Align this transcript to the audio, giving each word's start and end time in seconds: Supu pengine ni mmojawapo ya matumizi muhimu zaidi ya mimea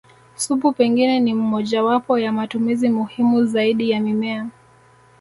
Supu 0.35 0.71
pengine 0.71 1.19
ni 1.19 1.33
mmojawapo 1.33 2.19
ya 2.19 2.31
matumizi 2.31 2.89
muhimu 2.89 3.45
zaidi 3.45 3.89
ya 3.89 3.99
mimea 3.99 4.47